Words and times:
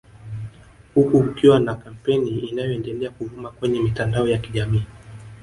Huku 0.95 1.11
kukiwa 1.23 1.59
na 1.59 1.75
kampeni 1.75 2.39
inayoendelea 2.39 3.09
kuvuma 3.09 3.51
kwenye 3.51 3.79
mitandao 3.79 4.27
ya 4.27 4.37
kijamii 4.37 4.83